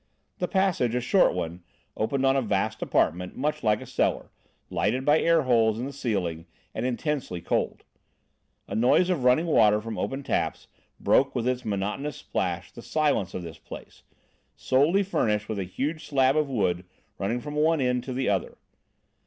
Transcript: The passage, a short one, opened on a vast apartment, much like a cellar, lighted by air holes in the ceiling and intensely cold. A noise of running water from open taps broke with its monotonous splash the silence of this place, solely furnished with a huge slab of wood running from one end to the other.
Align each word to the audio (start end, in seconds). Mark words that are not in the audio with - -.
The 0.39 0.47
passage, 0.47 0.95
a 0.95 0.99
short 0.99 1.31
one, 1.35 1.61
opened 1.95 2.25
on 2.25 2.35
a 2.35 2.41
vast 2.41 2.81
apartment, 2.81 3.37
much 3.37 3.61
like 3.61 3.81
a 3.81 3.85
cellar, 3.85 4.31
lighted 4.71 5.05
by 5.05 5.19
air 5.19 5.43
holes 5.43 5.77
in 5.77 5.85
the 5.85 5.93
ceiling 5.93 6.47
and 6.73 6.87
intensely 6.87 7.39
cold. 7.39 7.83
A 8.67 8.73
noise 8.73 9.11
of 9.11 9.23
running 9.23 9.45
water 9.45 9.79
from 9.79 9.99
open 9.99 10.23
taps 10.23 10.67
broke 10.99 11.35
with 11.35 11.47
its 11.47 11.63
monotonous 11.63 12.15
splash 12.17 12.71
the 12.71 12.81
silence 12.81 13.35
of 13.35 13.43
this 13.43 13.59
place, 13.59 14.01
solely 14.55 15.03
furnished 15.03 15.47
with 15.47 15.59
a 15.59 15.65
huge 15.65 16.07
slab 16.07 16.35
of 16.35 16.49
wood 16.49 16.83
running 17.19 17.39
from 17.39 17.53
one 17.53 17.79
end 17.79 18.03
to 18.05 18.13
the 18.13 18.27
other. 18.27 18.57